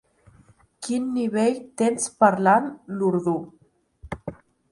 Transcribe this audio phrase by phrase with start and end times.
[0.87, 3.35] Quin nivell tens parlant l'urdú?